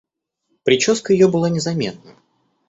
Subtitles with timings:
[0.63, 2.15] Прическа ее была незаметна.